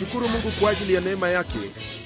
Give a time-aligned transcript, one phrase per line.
[0.00, 1.58] namshukuru mungu kwa ajili ya neema yake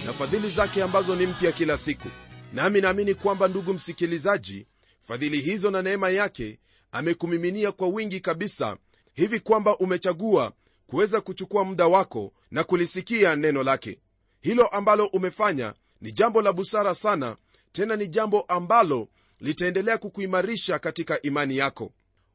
[0.06, 2.08] na fadhili zake ambazo ni mpya kila siku.
[2.52, 4.66] Nami naamini kwamba ndugu msikilizaji
[5.02, 6.58] fadhili hizo na neema yake
[6.92, 8.76] amekumiminia kwa wingi kabisa
[9.14, 10.52] hivi kwamba umechagua
[10.86, 13.98] kuweza kuchukua muda wako na kulisikia neno lake.
[14.40, 17.36] Hilo ambalo umefanya ni jambo la busara sana
[17.72, 19.08] tena ni jambo ambalo
[19.40, 21.92] litaendelea kukuimarisha katika imani yako.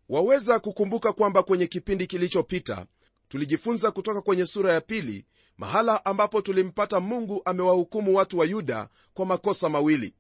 [0.10, 2.86] Waweza kukumbuka kwamba kwenye kipindi kilichopita
[3.30, 5.26] tulijifunza kutoka kwenye sura ya pili
[5.58, 10.14] mahala ambapo tulimpata mungu amewahukumu watu wa yuda kwa makosa mawili.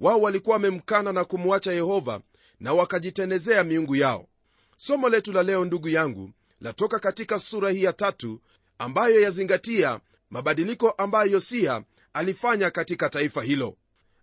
[0.00, 2.20] Wao walikuwa wamemkana na kumwacha yehova
[2.60, 4.26] na wakajitenezea miungu yao.
[4.76, 8.40] Somo letu la leo ndugu yangu latoka katika sura hii ya tatu
[8.78, 13.76] ambayo yazingatia mabadiliko ambayo yosia alifanya katika taifa hilo.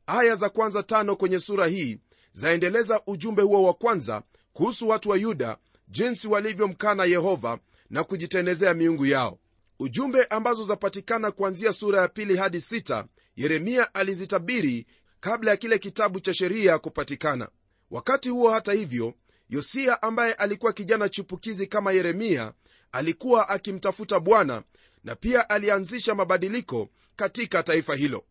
[0.07, 1.99] Aya za kwanza tano kwenye sura hii
[2.33, 4.21] zaendeleza ujumbe huo wa kwanza
[4.53, 9.39] kuhusu watu wa yuda jinsi walivyomkana yehova na kujitenezea miungu yao
[9.79, 14.87] ujumbe ambazo zapatikana kuanzia sura ya pili hadi sita yeremia alizitabiri
[15.19, 17.49] kabla ya kile kitabu cha sheria kupatikana.
[17.91, 19.13] Wakati huo hata hivyo
[19.49, 22.53] yosia ambaye alikuwa kijana chupukizi kama yeremia
[22.91, 24.63] alikuwa akimtafuta bwana
[25.03, 28.23] na pia alianzisha mabadiliko katika taifa hilo.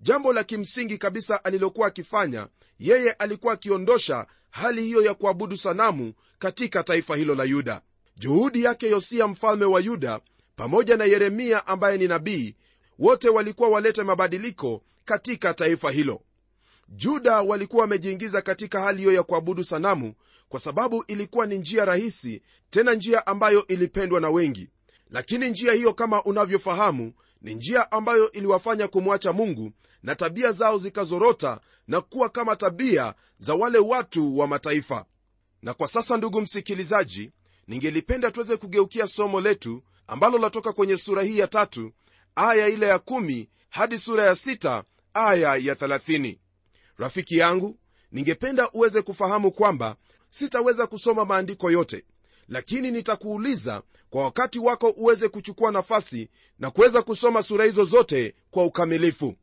[0.00, 6.82] Jambo la kimsingi kabisa alilokuwa akifanya yeye alikuwa akiondosha hali hiyo ya kuabudu sanamu katika
[6.82, 7.82] taifa hilo la yuda.
[8.16, 10.20] Juhudi yake yosia mfalme wa yuda
[10.56, 12.54] pamoja na yeremia ambaye ni nabii
[12.98, 16.22] wote walikuwa walete mabadiliko katika taifa hilo.
[16.88, 20.14] Juda walikuwa wamejiingiza katika hali hiyo ya kuabudu sanamu
[20.48, 24.68] kwa sababu ilikuwa ni njia rahisi tena njia ambayo ilipendwa na wengi.
[25.10, 27.12] Lakini njia hiyo kama unavyofahamu
[27.42, 33.54] ni njia ambayo iliwafanya kumwacha mungu na tabia zao zikazorota na kuwa kama tabia za
[33.54, 35.04] wale watu wa mataifa.
[35.62, 37.30] Na kwa sasa ndugu msikilizaji
[37.68, 41.92] ningelipenda tuweze kugeukia somo letu ambalo latoka kwenye sura hii ya tatu
[42.34, 46.38] aya ile ya kumi hadi sura ya sita aya ya thelathini.
[46.98, 47.78] Rafiki yangu
[48.12, 49.96] ningependa uweze kufahamu kwamba
[50.30, 52.04] sitaweza kusoma maandiko yote
[52.48, 58.64] lakini nitakuuliza kwa wakati wako uweze kuchukua nafasi na kuweza kusoma sura hizo zote kwa
[58.64, 59.34] ukamilifu.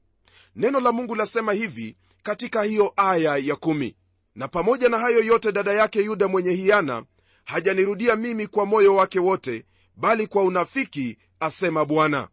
[0.56, 3.96] Neno la mungu lasema hivi katika hiyo aya ya kumi.
[4.36, 7.04] Na pamoja na hayo yote dada yake yuda mwenye hiana
[7.46, 9.66] hajanirudia mimi kwa moyo wake wote
[10.00, 12.28] bali kwa unafiki asema bwana.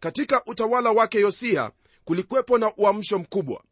[0.00, 1.70] Katika utawala wake yosia
[2.04, 3.62] kulikwepo na uamsho mkubwa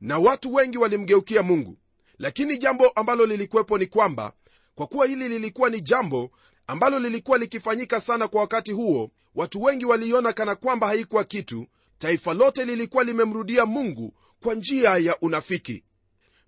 [0.00, 1.76] na watu wengi walimgeukia mungu.
[2.18, 4.32] Lakini jambo ambalo lilikuwepo ni kwamba
[4.74, 6.30] kwa kuwa hili lilikuwa ni jambo
[6.66, 11.66] ambalo lilikuwa likifanyika sana kwa wakati huo watu wengi waliiona kana kwamba haikuwa kitu.
[11.98, 15.84] Taifa lote lilikuwa limemrudia mungu kwa njia ya unafiki.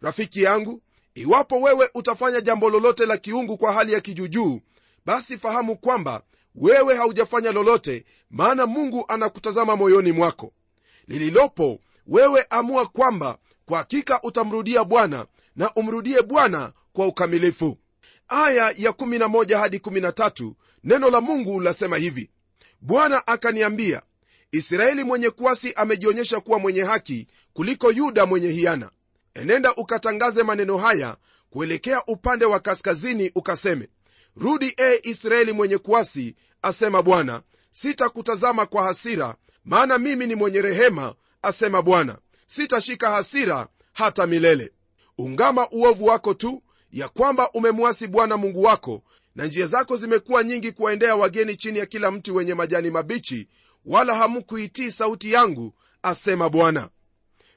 [0.01, 0.83] Rafiki yangu
[1.15, 4.61] iwapo wewe utafanya jambo lolote la kiungu kwa hali ya kijujuu
[5.07, 6.23] basi fahamu kwamba
[6.55, 10.53] wewe haujafanya lolote maana mungu anakutazama moyoni mwako.
[11.09, 15.27] Lililopo wewe amua kwamba kwa hakika utamrudia bwana
[15.57, 17.79] na umrudie bwana kwa ukamilifu.
[18.29, 20.53] Aya ya 11 hadi 13
[20.85, 22.31] neno la mungu lasema hivi.
[22.81, 24.03] Bwana akaniambia
[24.53, 28.91] israeli mwenye kuasi amejionyesha kuwa mwenye haki kuliko yuda mwenye hiana.
[29.35, 31.17] Enenda ukatangaze maneno haya
[31.51, 33.89] kuelekea upande wa kaskazini ukaseme
[34.37, 37.43] rudi e israeli mwenye kuasi asema bwana.
[37.71, 39.35] Sitakutazama kwa hasira
[39.65, 42.19] maana mimi ni mwenye rehema asema bwana.
[42.47, 44.73] Sitashika hasira hata milele.
[45.19, 46.63] Ungama uovu wako tu
[46.93, 49.03] ya kwamba umemwasi bwana mungu wako
[49.35, 53.49] na njia zako zimekuwa nyingi kuwaendea wageni chini ya kila mti wenye majani mabichi
[53.85, 56.89] wala hamkuitii sauti yangu asema bwana.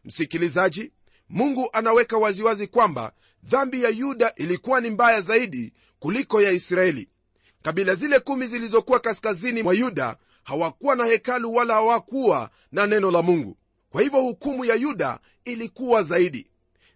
[0.06, 0.92] Msikilizaji
[1.30, 3.12] mungu anaweka waziwazi kwamba
[3.44, 7.10] dhambi ya yuda ilikuwa ni mbaya zaidi kuliko ya israeli.
[7.62, 13.22] Kabila zile kumi zilizokuwa kaskazini mwa yuda hawakuwa na hekalu wala hawakuwa na neno la
[13.22, 13.58] mungu.
[13.90, 16.48] Kwa hivyo hukumu ya yuda ilikuwa zaidi.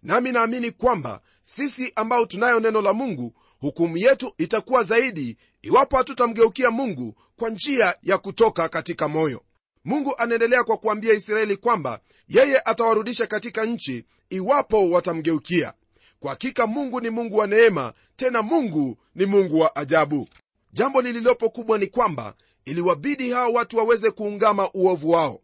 [0.04, 6.72] Nami naamini kwamba sisi ambao tunayo neno la mungu hukumu yetu itakuwa zaidi iwapo hatutamgeukia
[6.72, 9.42] mungu kwa njia ya kutoka katika moyo.
[9.86, 15.74] Mungu anaendelea kwa kuambia israeli kwamba yeye atawarudisha katika nchi iwapo watamgeukia.
[16.20, 20.28] Kwa hakika mungu ni mungu wa neema tena mungu ni mungu wa ajabu.
[20.74, 22.34] Jambo lililopo kubwa ni kwamba
[22.66, 25.42] iliwabidi hawa watu waweze kuungama uovu wao.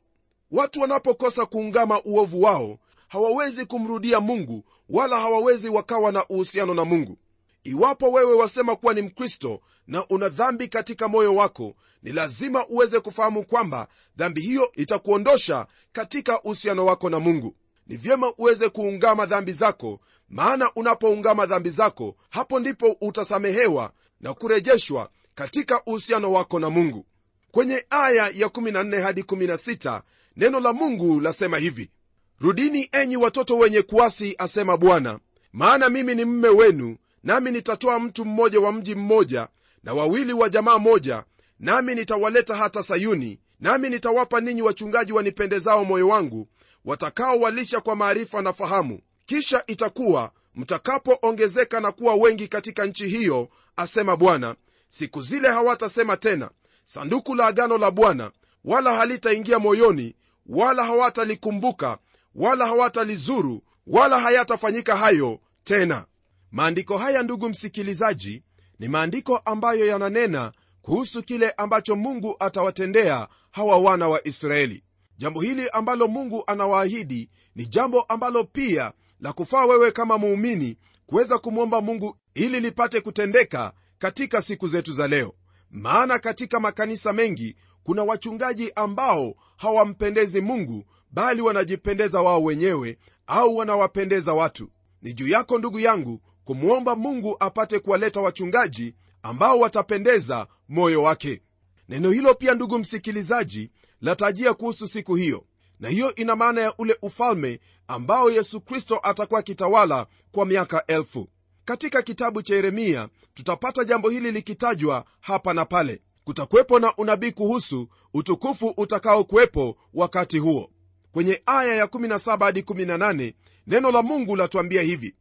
[0.52, 7.18] Watu wanapokosa kuungama uovu wao hawawezi kumrudia mungu wala hawawezi wakawa na uhusiano na mungu.
[7.64, 13.00] Iwapo wewe wasema kuwa ni mkristo na una dhambi katika moyo wako ni lazima uweze
[13.00, 13.88] kufahamu kwamba
[14.18, 17.56] dhambi hiyo itakuondosha katika uhusiano wako na mungu
[17.88, 20.00] ni vyema uweze kuungama dhambi zako
[20.30, 23.92] maana unapoungama dhambi zako hapo ndipo utasamehewa
[24.22, 27.06] na kurejeshwa katika uhusiano wako na mungu.
[27.52, 30.02] Kwenye aya ya 14 hadi 16
[30.38, 31.92] neno la mungu lasema hivi
[32.40, 35.20] rudini enyi watoto wenye kuasi asema bwana
[35.54, 39.48] maana mimi ni mme wenu nami nitatoa mtu mmoja wa mji mmoja
[39.84, 41.24] na wawili wa jamaa moja
[41.60, 46.48] nami nitawaleta hata sayuni nami nitawapa ninyi wachungaji wanipendezao moyo wangu
[46.86, 49.00] watakaowalisha kwa maarifa na fahamu.
[49.26, 54.56] Kisha itakuwa mtakapoongezeka na kuwa wengi katika nchi hiyo asema bwana.
[54.90, 56.50] Siku zile hawatasema tena
[56.86, 58.32] sanduku la agano la bwana
[58.66, 60.16] wala halitaingia moyoni
[60.46, 61.98] wala hawatalikumbuka
[62.36, 66.06] wala hawatalizuru wala hayatafanyika hayo tena.
[66.52, 68.44] Maandiko haya ndugu msikilizaji
[68.80, 70.52] ni maandiko ambayo yananena
[70.86, 74.84] kuhusu kile ambacho mungu atawatendea hawa wana wa israeli.
[75.18, 81.38] Jambo hili ambalo mungu anawaahidi ni jambo ambalo pia la kufaa wewe kama muumini kuweza
[81.38, 85.34] kumwomba mungu ili lipate kutendeka katika siku zetu za leo.
[85.72, 92.98] Maana katika makanisa mengi kuna wachungaji ambao hawampendezi mungu bali wanajipendeza wao wenyewe
[93.28, 94.70] au wanawapendeza watu.
[95.02, 101.42] Ni juu yako ndugu yangu kumwomba mungu apate kuwaleta wachungaji ambao watapendeza moyo wake.
[101.90, 103.72] Neno hilo pia ndugu msikilizaji
[104.02, 105.46] latajia kuhusu siku hiyo.
[105.80, 111.30] Na hiyo ina maana ya ule ufalme ambao yesu kristo atakuwa akitawala kwa miaka elfu.
[111.66, 116.02] Katika kitabu cha yeremia tutapata jambo hili likitajwa hapa na pale.
[116.24, 120.70] Kutakuwepo na unabii kuhusu utukufu utakaokuwepo wakati huo.
[121.12, 123.34] Kwenye aya ya 17 hadi 18
[123.68, 125.16] neno la mungu latuambia hivi.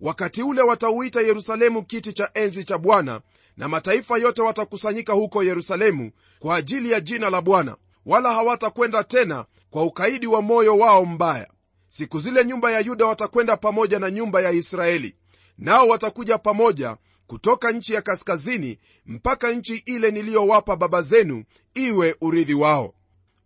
[0.00, 3.20] Wakati ule watauita yerusalemu kiti cha enzi cha bwana
[3.58, 7.76] na mataifa yote watakusanyika huko yerusalemu kwa ajili ya jina la bwana.
[8.06, 11.48] Wala hawatakwenda tena kwa ukaidi wa moyo wao mbaya.
[11.88, 15.14] Siku zile nyumba ya yuda watakwenda pamoja na nyumba ya israeli
[15.58, 16.96] nao watakuja pamoja
[17.26, 21.44] kutoka nchi ya kaskazini mpaka nchi ile niliyowapa baba zenu
[21.74, 22.94] iwe urithi wao.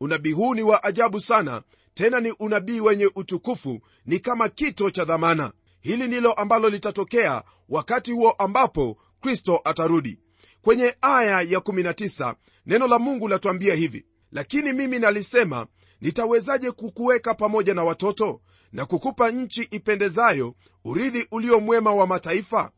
[0.00, 1.62] Unabii huu ni wa ajabu sana
[1.94, 5.53] tena ni unabii wenye utukufu ni kama kito cha dhamana.
[5.81, 10.19] Hili ndilo ambalo litatokea wakati huo ambapo kristo atarudi.
[10.63, 12.35] Kwenye aya ya 19
[12.67, 15.67] neno la mungu latuambia hivi lakini mimi nalisema
[16.01, 18.41] nitawezaje kukuweka pamoja na watoto
[18.73, 20.55] na kukupa nchi ipendezayo
[20.85, 22.71] urithi ulio mwema wa mataifa?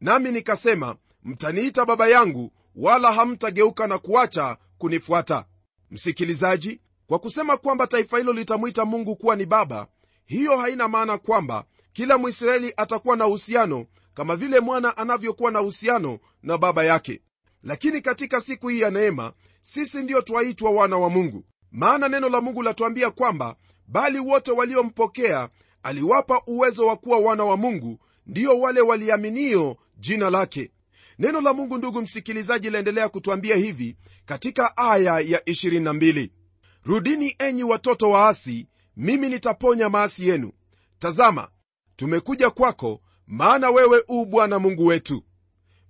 [0.00, 5.44] Nami nikasema mtaniita baba yangu wala hamtageuka na kuacha kunifuata.
[5.90, 9.86] Msikilizaji kwa kusema kwamba taifa hilo litamwita mungu kuwa ni baba
[10.26, 13.86] hiyo haina maana kwamba kila mwisraeli atakuwa na uhusiano
[14.20, 17.20] kama vile mwana anavyokuwa na uhusiano na baba yake.
[17.62, 19.32] Lakini katika siku hii ya neema
[19.62, 21.44] sisi ndiyo twaitwa wana wa mungu.
[21.72, 23.56] Maana neno la mungu latuambia kwamba
[23.86, 25.48] bali wote waliompokea
[25.82, 30.70] aliwapa uwezo wa kuwa wana wa mungu ndiyo wale waliaminio jina lake.
[31.18, 36.30] Neno la mungu ndugu msikilizaji laendelea kutwambia hivi katika aya ya 22
[36.84, 38.66] rudini enyi watoto waasi
[38.96, 40.52] mimi nitaponya maasi yenu.
[40.98, 41.48] Tazama
[41.96, 45.24] tumekuja kwako maana wewe u bwana mungu wetu.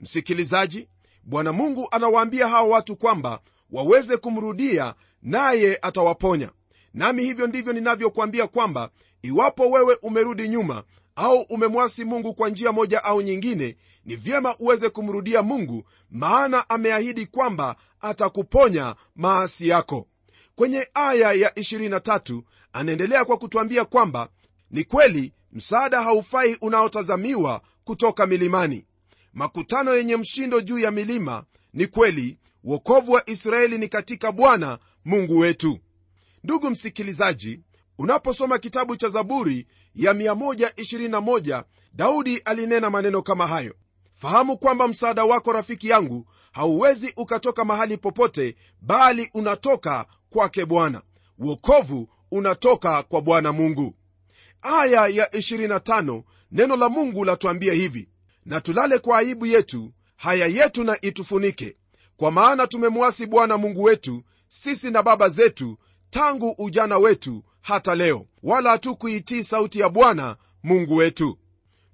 [0.01, 0.89] Msikilizaji
[1.25, 6.51] bwana mungu anawaambia hawa watu kwamba waweze kumrudia naye atawaponya.
[6.95, 8.91] Nami hivyo ndivyo ninavyokuambia kwamba
[9.23, 10.85] iwapo wewe umerudi nyuma
[11.17, 17.27] au umemwasi mungu kwa njia moja au nyingine ni vyema uweze kumrudia mungu maana ameahidi
[17.27, 20.07] kwamba atakuponya maasi yako.
[20.57, 22.43] Kwenye aya ya 23
[22.73, 24.29] anaendelea kwa kutwambia kwamba
[24.71, 28.87] ni kweli msaada haufai unaotazamiwa kutoka milimani.
[29.33, 35.39] Makutano yenye mshindo juu ya milima ni kweli wokovu wa israeli ni katika bwana mungu
[35.39, 35.79] wetu.
[36.45, 37.61] Ndugu msikilizaji
[37.99, 43.75] unaposoma kitabu cha zaburi ya 121 daudi alinena maneno kama hayo.
[44.13, 51.03] Fahamu kwamba msaada wako rafiki yangu hauwezi ukatoka mahali popote bali unatoka kwake bwana.
[51.39, 53.95] Uokovu unatoka kwa bwana mungu
[54.63, 58.09] aya ya 25 neno la mungu latuambia hivi
[58.45, 61.77] na tulale kwa aibu yetu haya yetu na itufunike.
[62.17, 65.79] Kwa maana tumemwasi bwana mungu wetu sisi na baba zetu
[66.11, 68.27] tangu ujana wetu hata leo.
[68.43, 71.39] Wala hatukuitii sauti ya bwana mungu wetu.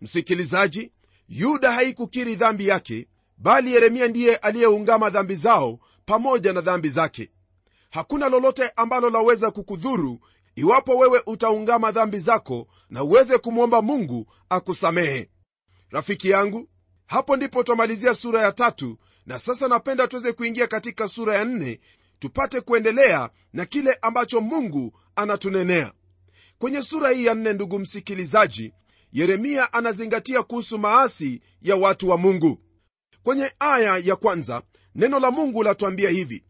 [0.00, 0.92] Msikilizaji
[1.28, 3.08] yuda haikukiri dhambi yake
[3.38, 7.30] bali yeremia ndiye aliyeungama dhambi zao pamoja na dhambi zake.
[7.90, 10.20] Hakuna lolote ambalo laweza kukudhuru
[10.56, 15.30] iwapo wewe utaungama dhambi zako na uweze kumwomba mungu akusamehe.
[15.90, 16.68] Rafiki yangu
[17.06, 21.80] hapo ndipo twamalizia sura ya tatu na sasa napenda tuweze kuingia katika sura ya nne
[22.18, 25.92] tupate kuendelea na kile ambacho mungu anatunenea.
[26.58, 28.72] Kwenye sura hii ya nne ndugu msikilizaji
[29.12, 32.58] yeremia anazingatia kuhusu maasi ya watu wa mungu.
[33.22, 34.62] Kwenye aya ya kwanza
[34.94, 36.44] neno la mungu latuambia hivi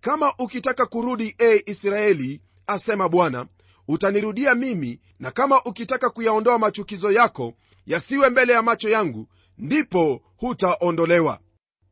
[0.00, 3.46] kama ukitaka kurudi e israeli asema bwana
[3.88, 7.54] utanirudia mimi na kama ukitaka kuyaondoa machukizo yako
[7.86, 11.38] yasiwe mbele ya macho yangu ndipo hutaondolewa.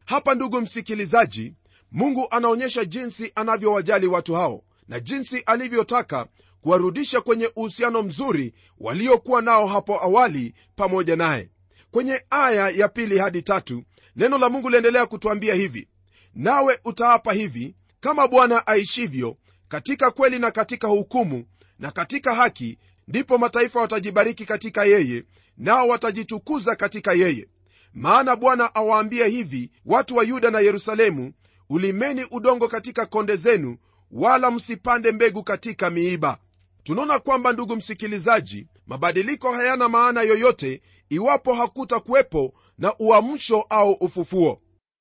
[0.05, 1.55] Hapa ndugu msikilizaji
[1.93, 6.27] mungu anaonyesha jinsi anavyowajali watu hao na jinsi alivyotaka
[6.61, 11.51] kuwarudisha kwenye uhusiano mzuri waliokuwa nao hapo awali pamoja naye.
[11.91, 13.83] Kwenye aya ya pili hadi tatu
[14.17, 15.89] neno la mungu liendelea kutwambia hivi
[16.35, 19.37] nawe utaapa hivi kama bwana aishivyo
[19.69, 21.45] katika kweli na katika hukumu
[21.79, 22.79] na katika haki
[23.09, 25.25] ndipo mataifa watajibariki katika yeye
[25.57, 27.49] nao watajitukuza katika yeye.
[27.95, 31.33] Maana bwana awaambia hivi watu wa yuda na yerusalemu
[31.71, 33.77] ulimeni udongo katika konde zenu
[34.11, 36.39] wala msipande mbegu katika miiba.
[36.83, 44.61] Tunaona kwamba ndugu msikilizaji mabadiliko hayana maana yoyote iwapo hakuta kuwepo na uamsho au ufufuo.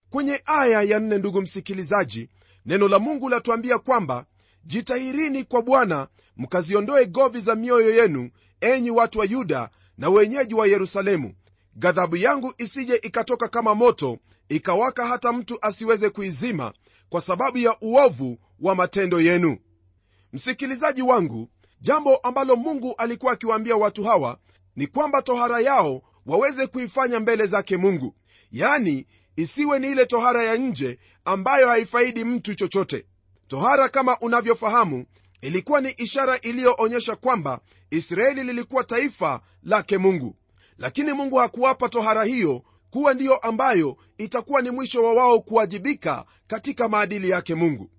[0.09, 2.29] Kwenye aya ya nne ndugu msikilizaji
[2.65, 4.25] neno la mungu latuambia kwamba
[4.63, 8.29] jitahirini kwa bwana mkaziondoe govi za mioyo yenu
[8.61, 11.33] enyi watu wa yuda na wenyeji wa yerusalemu.
[11.75, 14.17] Ghadhabu yangu isije ikatoka kama moto
[14.49, 16.73] ikawaka hata mtu asiweze kuizima
[17.09, 19.57] kwa sababu ya uovu wa matendo yenu.
[20.33, 21.49] Msikilizaji wangu
[21.81, 24.37] jambo ambalo mungu alikuwa akiwaambia watu hawa
[24.75, 28.15] ni kwamba tohara yao waweze kuifanya mbele zake mungu.
[28.51, 33.05] Yani isiwe ni ile tohara ya nje ambayo haifaidi mtu chochote
[33.53, 35.05] tohara kama unavyofahamu
[35.41, 37.59] ilikuwa ni ishara iliyoonyesha kwamba
[37.91, 40.35] israeli lilikuwa taifa lake mungu.
[40.77, 46.89] Lakini mungu hakuwapa tohara hiyo kuwa ndiyo ambayo itakuwa ni mwisho wa wao kuwajibika katika
[46.89, 47.89] maadili yake mungu.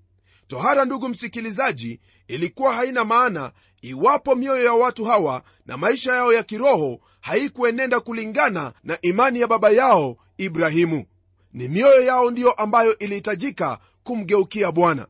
[0.46, 6.42] Tohara ndugu msikilizaji ilikuwa haina maana iwapo mioyo ya watu hawa na maisha yao ya
[6.42, 11.04] kiroho haikuenenda kulingana na imani ya baba yao ibrahimu.
[11.52, 15.06] Ni mioyo yao ndiyo ambayo ilihitajika kumgeukia bwana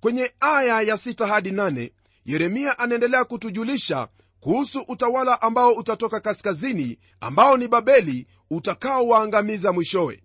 [0.00, 1.90] kwenye aya ya 6 hadi 8
[2.24, 4.08] yeremia anaendelea kutujulisha
[4.40, 10.22] kuhusu utawala ambao utatoka kaskazini ambao ni babeli utakaowaangamiza mwishowe.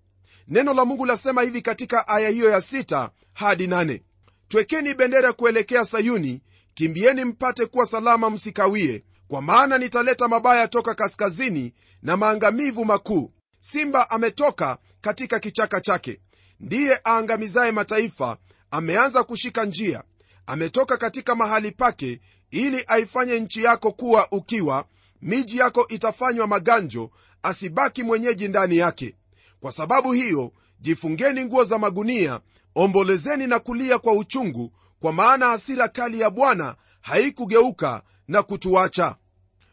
[0.47, 4.01] Neno la mungu lasema hivi katika aya hiyo ya 6 hadi 8
[4.47, 6.41] twekeni bendera kuelekea sayuni
[6.73, 11.73] kimbieni mpate kuwa salama msikawie kwa maana nitaleta mabaya toka kaskazini
[12.03, 13.31] na maangamivu makuu.
[13.59, 16.19] Simba ametoka katika kichaka chake
[16.59, 18.37] ndiye aangamizaye mataifa
[18.71, 20.03] ameanza kushika njia.
[20.45, 22.19] Ametoka katika mahali pake
[22.51, 24.85] ili aifanye nchi yako kuwa ukiwa
[25.21, 27.11] miji yako itafanywa maganjo
[27.43, 29.15] asibaki mwenyeji ndani yake.
[29.59, 32.39] Kwa sababu hiyo jifungeni nguo za magunia
[32.75, 39.15] ombolezeni na kulia kwa uchungu kwa maana hasira kali ya bwana haikugeuka na kutuacha.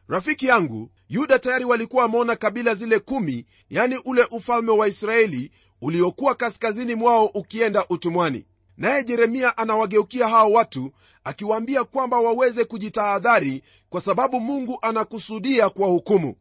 [0.08, 5.50] Rafiki yangu yuda tayari walikuwa wameona kabila zile kumi yani ule ufalme wa israeli
[5.82, 8.46] uliokuwa kaskazini mwao ukienda utumwani
[8.78, 10.92] naye jeremia anawageukia hao watu
[11.24, 16.34] akiwaambia kwamba waweze kujitahadhari kwa sababu mungu anakusudia kwa hukumu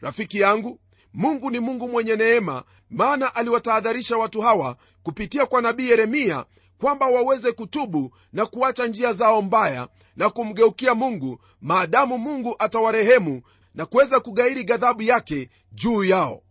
[0.00, 0.80] rafiki yangu
[1.12, 6.44] mungu ni mungu mwenye neema maana aliwatahadharisha watu hawa kupitia kwa nabii yeremia
[6.78, 13.42] kwamba waweze kutubu na kuacha njia zao mbaya na kumgeukia mungu maadamu mungu atawarehemu
[13.74, 16.42] na kuweza kugairi ghadhabu yake juu yao.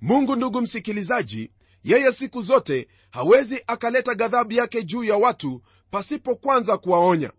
[0.00, 1.50] Mungu ndugu msikilizaji
[1.84, 7.30] yeye siku zote hawezi akaleta ghadhabu yake juu ya watu pasipo kwanza kuwaonya.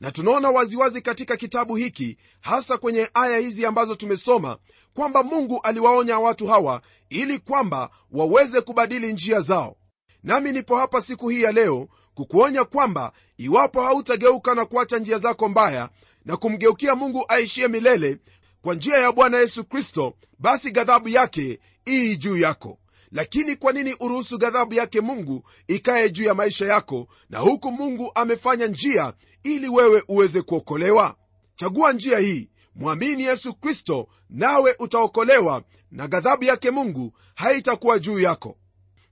[0.00, 4.58] Na tunaona waziwazi katika kitabu hiki hasa kwenye aya hizi ambazo tumesoma
[4.94, 9.76] kwamba mungu aliwaonya watu hawa ili kwamba waweze kubadili njia zao.
[10.22, 15.48] Nami nipo hapa siku hii ya leo kukuonya kwamba iwapo hautageuka na kuacha njia zako
[15.48, 15.88] mbaya
[16.24, 18.18] na kumgeukia mungu aishie milele
[18.62, 22.78] kwa njia ya bwana yesu kristo basi ghadhabu yake ii juu yako
[23.12, 28.10] lakini kwa nini uruhusu ghadhabu yake mungu ikaye juu ya maisha yako na huku mungu
[28.14, 29.12] amefanya njia
[29.42, 31.16] ili wewe uweze kuokolewa?
[31.56, 32.50] Chagua njia hii.
[32.74, 38.56] Mwamini yesu kristo nawe utaokolewa na ghadhabu yake mungu haitakuwa juu yako.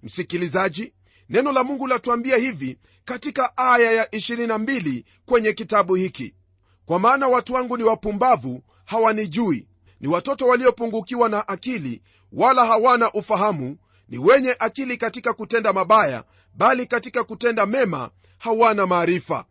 [0.03, 0.93] Msikilizaji
[1.29, 6.35] neno la mungu latuambia hivi katika aya ya 22 kwenye kitabu hiki.
[6.87, 9.69] Kwa maana watu wangu ni wapumbavu hawanijui.
[10.01, 13.77] Ni watoto waliopungukiwa na akili wala hawana ufahamu
[14.09, 19.45] ni wenye akili katika kutenda mabaya bali katika kutenda mema hawana maarifa.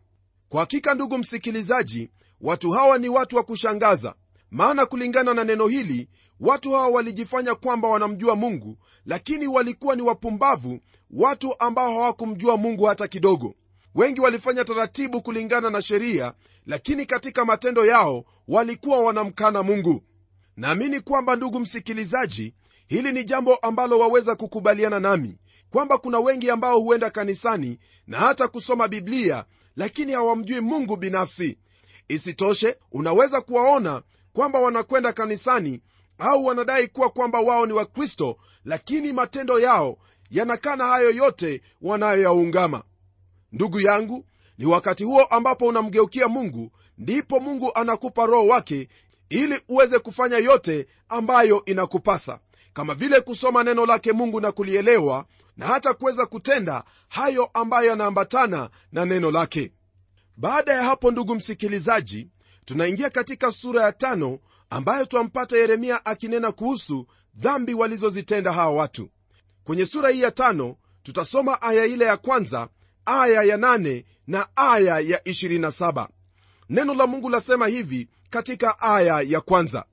[0.48, 2.10] Kwa hakika ndugu msikilizaji
[2.40, 4.14] watu hawa ni watu wa kushangaza.
[4.50, 6.08] Maana kulingana na neno hili
[6.40, 13.08] watu hawa walijifanya kwamba wanamjua mungu lakini walikuwa ni wapumbavu watu ambao hawakumjua mungu hata
[13.08, 13.54] kidogo.
[13.94, 16.34] Wengi walifanya taratibu kulingana na sheria
[16.66, 20.02] lakini katika matendo yao walikuwa wanamkana mungu.
[20.56, 22.54] Naamini kwamba ndugu msikilizaji
[22.88, 25.38] hili ni jambo ambalo waweza kukubaliana nami
[25.70, 29.44] kwamba kuna wengi ambao huenda kanisani na hata kusoma biblia
[29.76, 31.58] lakini hawamjui mungu binafsi.
[32.08, 34.02] Isitoshe unaweza kuwaona
[34.32, 35.80] kwamba wanakwenda kanisani
[36.18, 39.98] au wanadai kuwa kwamba wao ni wakristo lakini matendo yao
[40.30, 42.82] yanakana hayo yote wanayoyaungama.
[43.52, 44.24] Ndugu yangu
[44.58, 48.88] ni wakati huo ambapo unamgeukia mungu ndipo mungu anakupa roho wake
[49.28, 52.40] ili uweze kufanya yote ambayo inakupasa
[52.76, 55.24] kama vile kusoma neno lake mungu na kulielewa
[55.56, 59.72] na hata kuweza kutenda hayo ambayo yanaambatana na neno lake.
[60.36, 62.28] Baada ya hapo ndugu msikilizaji
[62.64, 64.38] tunaingia katika sura ya tano
[64.70, 69.10] ambayo twampata yeremia akinena kuhusu dhambi walizozitenda hawa watu.
[69.64, 72.68] Kwenye sura hii ya tano tutasoma aya ile ya kwanza
[73.06, 76.08] aya ya nane na aya ya 27
[76.68, 79.84] neno la mungu lasema hivi katika aya ya kwanza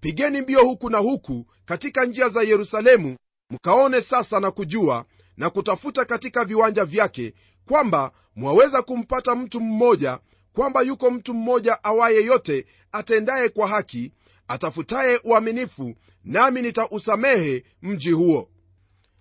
[0.00, 3.16] pigeni mbio huku na huku katika njia za yerusalemu
[3.50, 5.04] mkaone sasa na kujua
[5.36, 7.34] na kutafuta katika viwanja vyake
[7.66, 10.18] kwamba mwaweza kumpata mtu mmoja
[10.52, 14.12] kwamba yuko mtu mmoja awaye yote atendaye kwa haki
[14.48, 18.48] atafutaye uaminifu nami nitausamehe mji huo.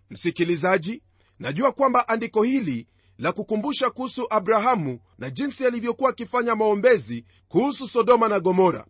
[0.09, 1.03] Msikilizaji
[1.39, 8.27] najua kwamba andiko hili la kukumbusha kuhusu abrahamu na jinsi alivyokuwa akifanya maombezi kuhusu sodoma
[8.27, 8.86] na gomora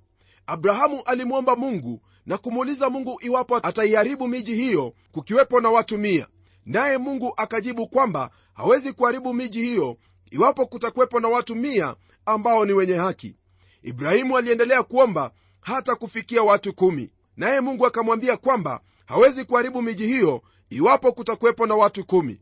[0.49, 6.27] abrahamu alimwomba mungu na kumuuliza mungu iwapo ataiharibu miji hiyo kukiwepo na watu mia.
[6.65, 9.97] Naye mungu akajibu kwamba hawezi kuharibu miji hiyo
[10.31, 13.35] iwapo kutakuwepo na watu mia ambao ni wenye haki.
[13.83, 15.31] Ibrahimu aliendelea kuomba
[15.61, 17.09] hata kufikia watu kumi.
[17.37, 22.39] Naye mungu akamwambia kwamba hawezi kuharibu miji hiyo iwapo kutakuwepo na watu kumi.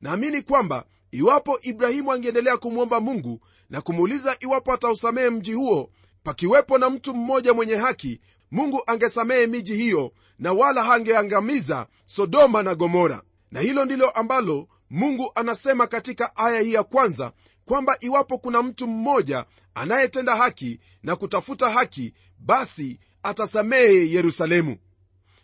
[0.00, 5.90] Naamini kwamba iwapo ibrahimu angeendelea kumwomba mungu na kumuuliza iwapo atausamehe mji huo
[6.22, 12.74] pakiwepo na mtu mmoja mwenye haki mungu angesamehe miji hiyo na wala hangeangamiza sodoma na
[12.74, 13.22] gomora.
[13.50, 17.32] Na hilo ndilo ambalo mungu anasema katika aya hii ya kwanza
[17.64, 24.76] kwamba iwapo kuna mtu mmoja anayetenda haki na kutafuta haki basi atasamehe yerusalemu.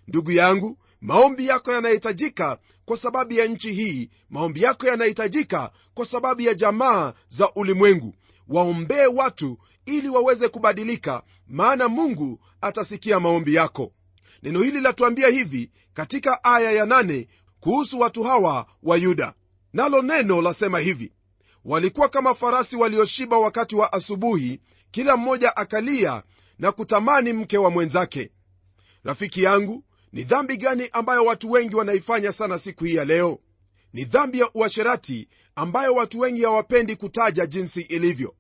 [0.09, 4.11] Ndugu yangu maombi yako yanahitajika kwa sababu ya nchi hii.
[4.31, 8.15] Maombi yako yanahitajika kwa sababu ya jamaa za ulimwengu.
[8.49, 13.93] Waombee watu ili waweze kubadilika maana mungu atasikia maombi yako.
[14.43, 17.29] Neno hili latuambia hivi katika aya ya nane
[17.61, 19.35] kuhusu watu hawa wa yuda.
[19.73, 21.13] Nalo neno lasema hivi
[21.65, 26.23] walikuwa kama farasi walioshiba wakati wa asubuhi kila mmoja akalia
[26.59, 28.31] na kutamani mke wa mwenzake.
[29.05, 33.39] Rafiki yangu ni dhambi gani ambayo watu wengi wanaifanya sana siku hii ya leo?
[33.93, 38.35] Ni dhambi ya uasherati ambayo watu wengi hawapendi kutaja jinsi ilivyo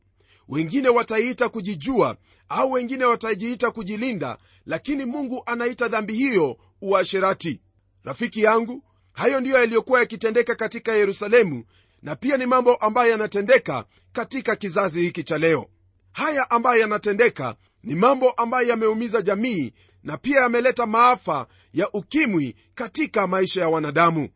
[0.48, 2.16] wengine wataiita kujijua
[2.48, 7.60] au wengine watajiita kujilinda lakini mungu anaita dhambi hiyo uasherati.
[8.04, 8.82] Rafiki yangu
[9.12, 11.64] hayo ndiyo yaliyokuwa yakitendeka katika yerusalemu
[12.02, 15.66] na pia ni mambo ambayo yanatendeka katika kizazi hiki cha leo.
[16.12, 23.26] Haya ambayo yanatendeka ni mambo ambayo yameumiza jamii na pia yameleta maafa ya ukimwi katika
[23.26, 24.28] maisha ya wanadamu.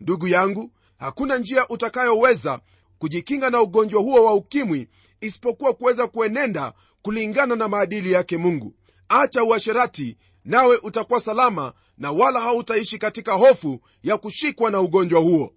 [0.00, 2.60] Ndugu yangu hakuna njia utakayoweza
[2.98, 4.88] kujikinga na ugonjwa huo wa ukimwi
[5.20, 8.74] isipokuwa kuweza kuenenda kulingana na maadili yake mungu.
[9.08, 15.52] Acha uasherati nawe utakuwa salama na wala hautaishi katika hofu ya kushikwa na ugonjwa huo.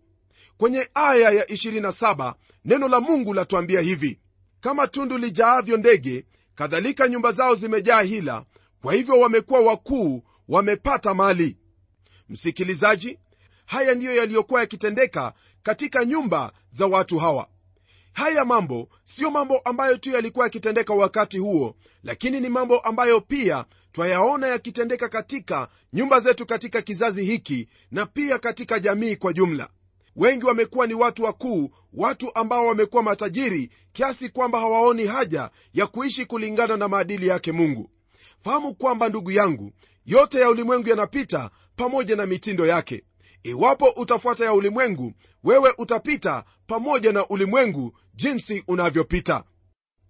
[0.58, 2.34] Kwenye aya ya 27
[2.66, 4.20] neno la mungu latuambia hivi
[4.60, 8.46] kama tundu lijaavyo ndege kadhalika nyumba zao zimejaa hila
[8.82, 11.58] kwa hivyo wamekuwa wakuu wamepata mali.
[12.30, 13.20] Msikilizaji
[13.66, 17.48] haya ndiyo yaliyokuwa yakitendeka katika nyumba za watu hawa
[18.20, 23.66] haya mambo siyo mambo ambayo tu yalikuwa yakitendeka wakati huo lakini ni mambo ambayo pia
[23.92, 29.70] twayaona yakitendeka katika nyumba zetu katika kizazi hiki na pia katika jamii kwa jumla.
[30.16, 36.26] Wengi wamekuwa ni watu wakuu watu ambao wamekuwa matajiri kiasi kwamba hawaoni haja ya kuishi
[36.26, 37.90] kulingana na maadili yake mungu.
[38.44, 39.72] Fahamu kwamba ndugu yangu
[40.06, 43.04] yote ya ulimwengu yanapita pamoja na mitindo yake
[43.44, 49.44] iwapo utafuata ya ulimwengu wewe utapita pamoja na ulimwengu jinsi unavyopita.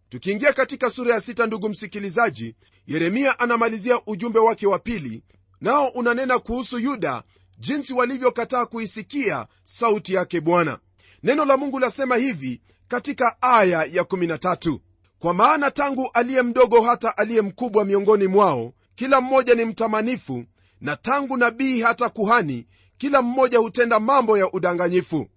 [0.10, 2.56] Tukiingia katika sura ya sita ndugu msikilizaji
[2.88, 5.24] yeremia anamalizia ujumbe wake wa pili
[5.62, 7.24] nao unanena kuhusu yuda
[7.60, 10.80] jinsi walivyokataa kuisikia sauti yake bwana.
[11.24, 14.80] Neno la mungu lasema hivi katika aya ya 13
[15.20, 20.46] kwa maana tangu aliye mdogo hata aliye mkubwa miongoni mwao kila mmoja ni mtamanifu
[20.82, 22.68] na tangu nabii hata kuhani
[23.00, 25.28] kila mmoja hutenda mambo ya udanganyifu.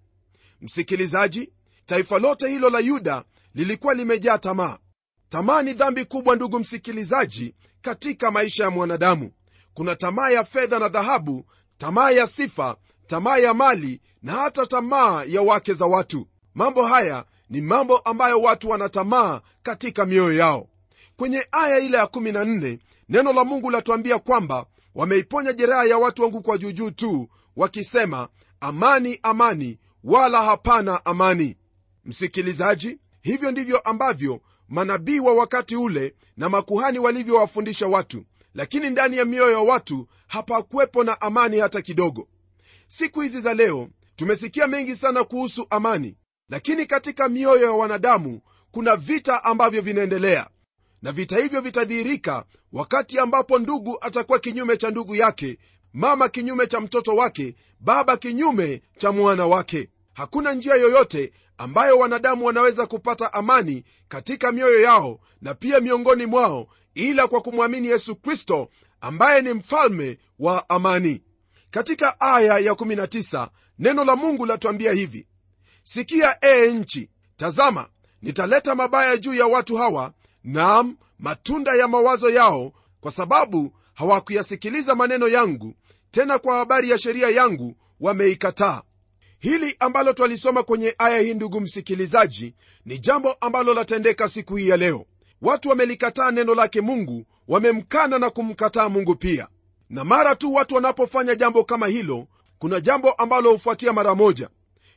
[0.60, 1.52] Msikilizaji
[1.86, 4.78] taifa lote hilo la yuda lilikuwa limejaa tamaa.
[5.28, 9.32] Tamaa ni dhambi kubwa ndugu msikilizaji katika maisha ya mwanadamu.
[9.74, 11.44] Kuna tamaa ya fedha na dhahabu
[11.78, 16.28] tamaa ya sifa tamaa ya mali na hata tamaa ya wake za watu.
[16.54, 20.68] Mambo haya ni mambo ambayo watu wanatamaa katika mioyo yao.
[21.16, 26.42] Kwenye aya ile ya 14 neno la mungu latuambia kwamba wameiponya jeraha ya watu wangu
[26.42, 28.28] kwa juujuu tu wakisema
[28.60, 31.56] amani amani wala hapana amani.
[32.04, 38.24] Msikilizaji hivyo ndivyo ambavyo manabii wa wakati ule na makuhani walivyowafundisha watu.
[38.54, 42.28] Lakini ndani ya mioyo ya watu hapakuwepo na amani hata kidogo.
[42.88, 46.16] Siku hizi za leo tumesikia mengi sana kuhusu amani.
[46.48, 50.48] Lakini katika mioyo ya wanadamu kuna vita ambavyo vinaendelea.
[51.02, 55.58] Na vita hivyo vitadhihirika wakati ambapo ndugu atakuwa kinyume cha ndugu yake
[55.92, 59.88] mama kinyume cha mtoto wake baba kinyume cha mwana wake.
[60.12, 66.66] Hakuna njia yoyote ambayo wanadamu wanaweza kupata amani katika mioyo yao na pia miongoni mwao
[66.94, 68.68] ila kwa kumwamini yesu kristo
[69.00, 71.22] ambaye ni mfalme wa amani.
[71.70, 75.26] Katika aya ya 19 neno la mungu latuambia hivi
[75.82, 77.88] sikia ee nchi tazama
[78.22, 80.12] nitaleta mabaya juu ya watu hawa
[80.44, 85.74] naam matunda ya mawazo yao kwa sababu hawakuyasikiliza maneno yangu
[86.12, 88.82] tena kwa habari ya sheria yangu wameikataa.
[89.38, 94.76] Hili ambalo twalisoma kwenye aya hii ndugu msikilizaji ni jambo ambalo latendeka siku hii ya
[94.76, 95.06] leo.
[95.42, 99.48] Watu wamelikataa neno lake mungu wamemkana na kumkataa mungu pia.
[99.90, 102.26] Na mara tu watu wanapofanya jambo kama hilo
[102.58, 104.48] kuna jambo ambalo hufuatia mara moja.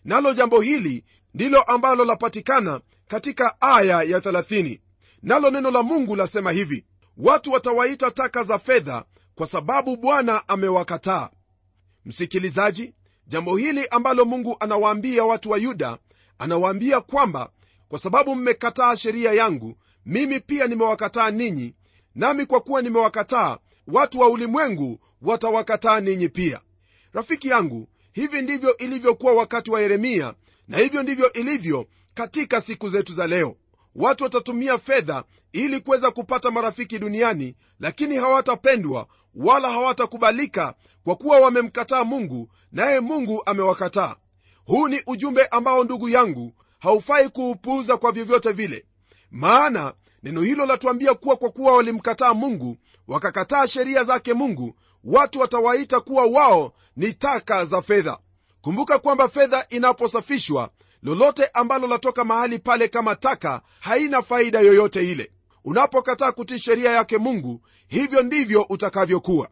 [0.05, 4.79] Nalo jambo hili ndilo ambalo lapatikana katika aya ya 30
[5.23, 6.85] nalo neno la mungu lasema hivi
[7.17, 9.03] watu watawaita taka za fedha
[9.35, 11.29] kwa sababu bwana amewakataa.
[12.05, 12.93] Msikilizaji
[13.27, 15.97] jambo hili ambalo mungu anawaambia watu wa yuda
[16.39, 17.49] anawaambia kwamba
[17.89, 21.73] kwa sababu mmekataa sheria yangu mimi pia nimewakataa ninyi
[22.15, 26.61] nami kwa kuwa nimewakataa watu wa ulimwengu watawakataa ninyi pia.
[27.13, 30.33] Rafiki yangu hivi ndivyo ilivyokuwa wakati wa yeremia
[30.67, 33.55] na hivyo ndivyo ilivyo katika siku zetu za leo.
[33.95, 42.03] Watu watatumia fedha ili kuweza kupata marafiki duniani lakini hawatapendwa wala hawatakubalika kwa kuwa wamemkataa
[42.03, 44.15] mungu naye mungu amewakataa.
[44.65, 48.85] Huu ni ujumbe ambao ndugu yangu haufai kuupuuza kwa vyovyote vile.
[49.31, 49.93] Maana
[50.23, 56.25] neno hilo latuambia kuwa kwa kuwa walimkataa mungu wakakataa sheria zake mungu watu watawaita kuwa
[56.25, 58.17] wao ni taka za fedha.
[58.61, 60.69] Kumbuka kwamba fedha inaposafishwa
[61.03, 65.31] lolote ambalo latoka mahali pale kama taka haina faida yoyote ile
[65.65, 69.49] unapokataa kutii sheria yake mungu hivyo ndivyo utakavyokuwa.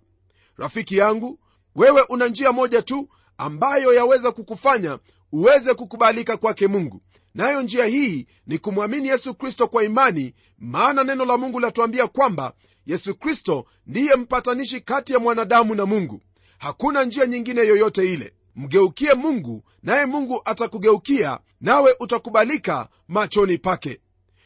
[0.58, 1.39] Rafiki yangu
[1.76, 4.99] wewe una njia moja tu ambayo yaweza kukufanya
[5.32, 7.02] uweze kukubalika kwake mungu.
[7.36, 12.54] Nayo njia hii ni kumwamini yesu kristo kwa imani maana neno la mungu latuambia kwamba
[12.86, 16.21] yesu kristo ndiye mpatanishi kati ya mwanadamu na mungu.
[16.58, 18.34] Hakuna njia nyingine yoyote ile.
[18.56, 23.99] Mgeukie mungu naye mungu atakugeukia nawe utakubalika machoni pake.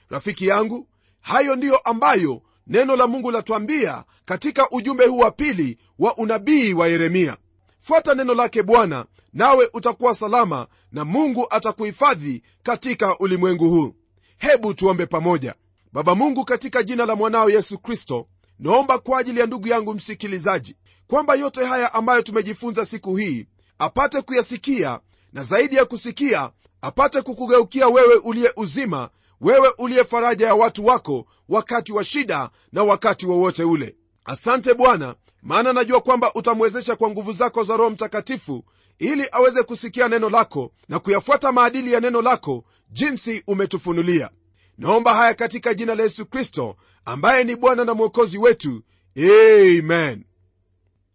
[0.10, 0.88] Rafiki yangu
[1.27, 6.87] hayo ndiyo ambayo neno la mungu latuambia katika ujumbe huu wa pili wa unabii wa
[6.87, 7.37] yeremia.
[7.79, 13.93] Fuata neno lake bwana nawe utakuwa salama na mungu atakuhifadhi katika ulimwengu huu.
[14.37, 15.55] Hebu tuombe pamoja.
[15.93, 18.27] Baba mungu katika jina la mwanao yesu kristo
[18.59, 20.75] naomba kwa ajili ya ndugu yangu msikilizaji
[21.07, 23.45] kwamba yote haya ambayo tumejifunza siku hii
[23.79, 24.99] apate kuyasikia
[25.33, 29.09] na zaidi ya kusikia apate kukugeukia wewe uliye uzima
[29.41, 33.95] wewe uliye faraja ya watu wako wakati wa shida na wakati wowote wa ule.
[34.26, 38.63] Asante bwana maana najua kwamba utamwezesha kwa nguvu zako za roho mtakatifu
[39.00, 44.30] ili aweze kusikia neno lako na kuyafuata maadili ya neno lako jinsi umetufunulia.
[44.78, 48.84] Naomba haya katika jina la yesu kristo ambaye ni bwana na mwokozi wetu.
[49.17, 50.23] Amen.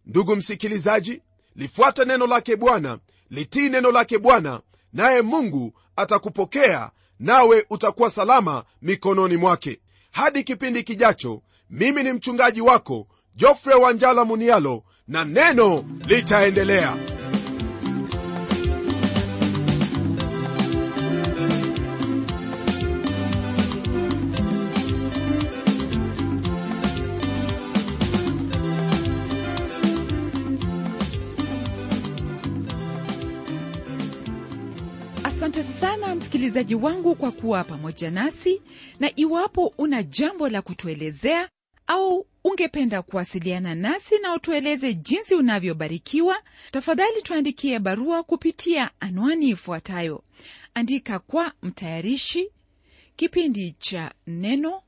[0.05, 1.21] Ndugu msikilizaji
[1.55, 4.61] lifuate neno lake bwana litii neno lake bwana
[4.93, 9.79] naye mungu atakupokea nawe utakuwa salama mikononi mwake.
[10.11, 16.97] Hadi kipindi kijacho mimi ni mchungaji wako jofre wanjala munialo na neno litaendelea
[36.33, 38.61] msikilizaji wangu kwa kuwa pamoja nasi
[38.99, 41.49] na iwapo una jambo la kutuelezea
[41.87, 46.35] au ungependa kuwasiliana nasi na utueleze jinsi unavyobarikiwa
[46.71, 50.23] tafadhali tuandikie barua kupitia anwani ifuatayo.
[50.73, 52.49] Andika kwa mtayarishi
[53.15, 54.81] kipindi cha neno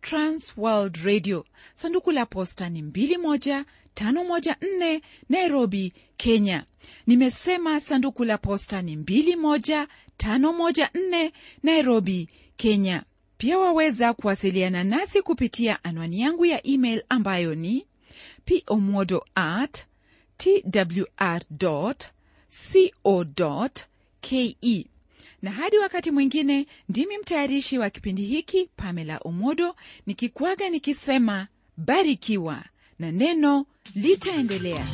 [0.00, 1.44] transworld radio.
[1.74, 6.64] Sanduku la posta ni 21514 nairobi kenya.
[7.06, 8.96] Nimesema sanduku la posta ni
[10.18, 13.02] 21514 nairobi kenya.
[13.38, 17.86] Pia waweza kuwasiliana nasi kupitia anwani yangu ya email ambayo ni
[18.66, 19.84] pomodo at
[20.36, 21.94] twr co
[24.20, 24.56] ke
[25.42, 29.76] na hadi wakati mwingine ndimi mtayarishi wa kipindi hiki pamela omodo
[30.06, 32.64] nikikwaga nikisema barikiwa
[32.98, 34.86] na neno litaendelea